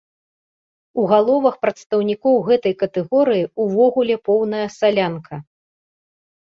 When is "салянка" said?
4.79-5.35